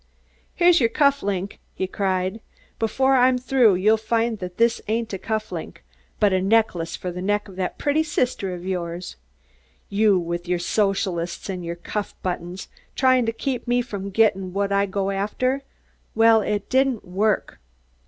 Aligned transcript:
"Here's 0.55 0.79
your 0.79 0.89
cuff 0.89 1.21
link," 1.21 1.59
he 1.75 1.85
cried. 1.85 2.41
"Before 2.79 3.13
I'm 3.17 3.37
through 3.37 3.75
you'll 3.75 3.97
find 3.97 4.39
that 4.39 4.57
this 4.57 4.81
ain't 4.87 5.13
a 5.13 5.19
cuff 5.19 5.51
link, 5.51 5.83
but 6.19 6.33
a 6.33 6.41
necklace 6.41 6.95
for 6.95 7.11
the 7.11 7.21
neck 7.21 7.47
of 7.47 7.55
that 7.57 7.77
pretty 7.77 8.01
sister 8.01 8.51
of 8.55 8.65
yours. 8.65 9.15
You, 9.89 10.17
with 10.17 10.47
your 10.47 10.57
Socialists 10.57 11.49
and 11.49 11.63
your 11.63 11.75
cuff 11.75 12.15
buttons, 12.23 12.67
tryin' 12.95 13.27
to 13.27 13.31
keep 13.31 13.67
me 13.67 13.83
from 13.83 14.09
gettin' 14.09 14.53
what 14.53 14.71
I 14.71 14.87
go 14.87 15.11
after. 15.11 15.61
Well, 16.15 16.41
it 16.41 16.67
didn't 16.67 17.05
work! 17.05 17.59